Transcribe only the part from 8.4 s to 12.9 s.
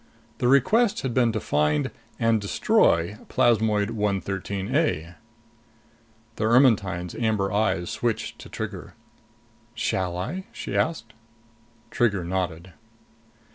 Trigger. "Shall I?" she asked. Trigger nodded.